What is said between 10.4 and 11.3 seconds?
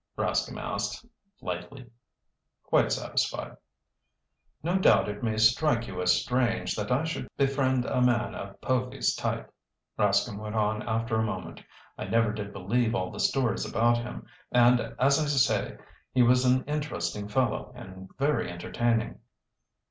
on after a